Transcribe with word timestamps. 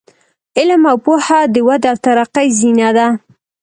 علم 0.57 0.81
او 0.91 0.97
پوهه 1.05 1.39
د 1.53 1.55
ودې 1.67 1.87
او 1.91 1.97
ترقۍ 2.05 2.47
زینه 2.59 2.89
ده. 2.97 3.07